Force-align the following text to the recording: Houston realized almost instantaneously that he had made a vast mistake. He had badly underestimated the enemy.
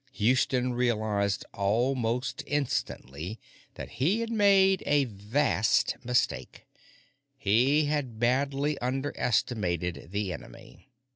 Houston 0.13 0.73
realized 0.73 1.45
almost 1.53 2.41
instantaneously 2.47 3.39
that 3.75 3.87
he 4.01 4.21
had 4.21 4.31
made 4.31 4.81
a 4.87 5.03
vast 5.03 5.95
mistake. 6.03 6.65
He 7.37 7.85
had 7.85 8.17
badly 8.17 8.79
underestimated 8.79 10.09
the 10.09 10.33
enemy. 10.33 10.89